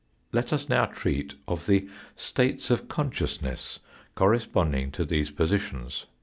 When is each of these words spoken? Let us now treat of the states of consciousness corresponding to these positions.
Let 0.31 0.51
us 0.51 0.67
now 0.67 0.85
treat 0.85 1.35
of 1.47 1.67
the 1.67 1.87
states 2.15 2.71
of 2.71 2.87
consciousness 2.87 3.77
corresponding 4.15 4.89
to 4.93 5.05
these 5.05 5.29
positions. 5.29 6.07